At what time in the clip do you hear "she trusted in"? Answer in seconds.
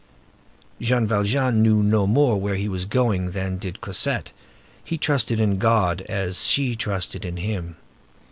6.47-7.37